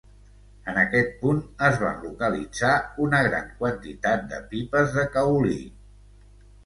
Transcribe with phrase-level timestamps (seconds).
[0.71, 2.71] En aquest punt es van localitzar
[3.05, 5.59] una gran quantitat de pipes de caolí.